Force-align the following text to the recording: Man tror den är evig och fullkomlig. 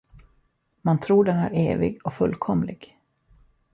Man 0.81 0.99
tror 0.99 1.23
den 1.23 1.37
är 1.37 1.71
evig 1.73 1.99
och 2.05 2.13
fullkomlig. 2.13 2.97